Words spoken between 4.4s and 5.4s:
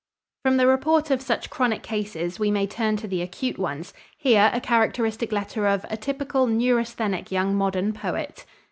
a characteristic